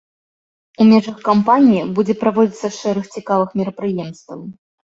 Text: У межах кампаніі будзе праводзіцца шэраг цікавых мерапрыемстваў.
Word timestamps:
У 0.85 0.87
межах 0.91 1.19
кампаніі 1.27 1.83
будзе 1.99 2.17
праводзіцца 2.23 2.73
шэраг 2.81 3.05
цікавых 3.19 3.49
мерапрыемстваў. 3.63 4.39